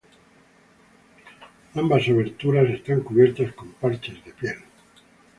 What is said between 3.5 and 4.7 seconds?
con parches de piel.